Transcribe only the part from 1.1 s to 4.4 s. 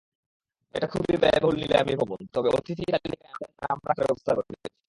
ব্যয়বহুল নিলামী ভবন, তবে অতিথি তালিকায় আমাদের নাম রাখার ব্যবস্থা